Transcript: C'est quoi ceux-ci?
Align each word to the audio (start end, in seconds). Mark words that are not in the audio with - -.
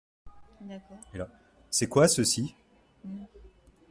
C'est 1.69 1.87
quoi 1.87 2.07
ceux-ci? 2.07 2.55